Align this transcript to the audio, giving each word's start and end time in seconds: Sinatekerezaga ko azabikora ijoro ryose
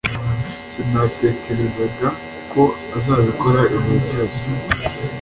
Sinatekerezaga 0.71 2.07
ko 2.51 2.63
azabikora 2.97 3.61
ijoro 3.75 3.95
ryose 4.07 4.43